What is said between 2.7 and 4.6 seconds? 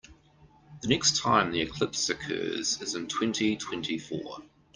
is in twenty-twenty-four.